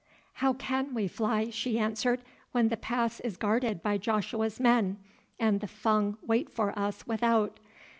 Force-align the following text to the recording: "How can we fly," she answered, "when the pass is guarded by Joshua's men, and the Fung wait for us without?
"How 0.41 0.53
can 0.53 0.95
we 0.95 1.07
fly," 1.07 1.51
she 1.51 1.77
answered, 1.77 2.23
"when 2.53 2.69
the 2.69 2.75
pass 2.77 3.19
is 3.19 3.37
guarded 3.37 3.83
by 3.83 3.99
Joshua's 3.99 4.59
men, 4.59 4.97
and 5.39 5.59
the 5.59 5.67
Fung 5.67 6.17
wait 6.25 6.49
for 6.49 6.73
us 6.77 7.05
without? 7.05 7.59